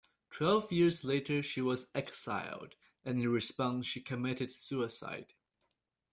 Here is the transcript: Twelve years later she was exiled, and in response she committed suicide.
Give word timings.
Twelve 0.31 0.71
years 0.71 1.05
later 1.05 1.43
she 1.43 1.61
was 1.61 1.85
exiled, 1.93 2.73
and 3.05 3.21
in 3.21 3.29
response 3.29 3.85
she 3.85 4.01
committed 4.01 4.51
suicide. 4.51 5.35